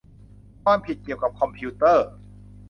[0.63, 2.07] ความผิดเกี่ยวกับคอมพิวเตอร์